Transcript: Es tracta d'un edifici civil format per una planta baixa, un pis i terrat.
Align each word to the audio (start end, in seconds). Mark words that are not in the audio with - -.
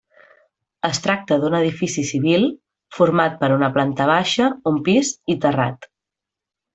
Es 0.87 0.99
tracta 1.03 1.35
d'un 1.41 1.57
edifici 1.57 2.05
civil 2.13 2.47
format 2.99 3.35
per 3.43 3.49
una 3.61 3.69
planta 3.79 4.07
baixa, 4.15 4.49
un 4.73 4.81
pis 4.89 5.13
i 5.35 5.41
terrat. 5.45 5.87